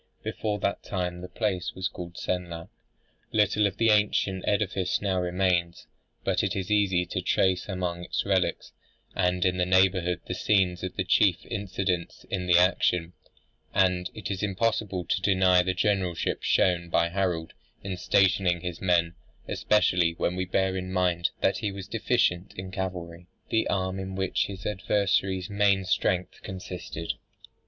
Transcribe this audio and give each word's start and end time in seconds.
Before 0.23 0.57
that 0.57 0.81
time 0.81 1.21
the 1.21 1.29
place 1.29 1.73
was 1.75 1.87
called 1.87 2.17
Senlac. 2.17 2.69
Little 3.31 3.67
of 3.67 3.77
the 3.77 3.91
ancient 3.91 4.43
edifice 4.47 4.99
now 4.99 5.19
remains: 5.21 5.85
but 6.23 6.41
it 6.41 6.55
is 6.55 6.71
easy 6.71 7.05
to 7.05 7.21
trace 7.21 7.69
among 7.69 8.05
its 8.05 8.25
relics 8.25 8.71
and 9.15 9.45
in 9.45 9.57
the 9.57 9.63
neighbourhood 9.67 10.21
the 10.25 10.33
scenes 10.33 10.81
of 10.83 10.95
the 10.95 11.03
chief 11.03 11.45
incidents 11.45 12.23
in 12.31 12.47
the 12.47 12.57
action; 12.57 13.13
and 13.75 14.09
it 14.15 14.31
is 14.31 14.41
impossible 14.41 15.05
to 15.05 15.21
deny 15.21 15.61
the 15.61 15.75
generalship 15.75 16.41
shown 16.41 16.89
by 16.89 17.09
Harold 17.09 17.53
in 17.83 17.95
stationing 17.95 18.61
his 18.61 18.81
men; 18.81 19.13
especially 19.47 20.15
when 20.15 20.35
we 20.35 20.45
bear 20.45 20.75
in 20.75 20.91
mind 20.91 21.29
that 21.41 21.59
he 21.59 21.71
was 21.71 21.87
deficient 21.87 22.55
in 22.55 22.71
cavalry, 22.71 23.27
the 23.49 23.67
arm 23.67 23.99
in 23.99 24.15
which 24.15 24.47
his 24.47 24.65
adversary's 24.65 25.47
main 25.47 25.85
strength 25.85 26.41
consisted. 26.41 27.13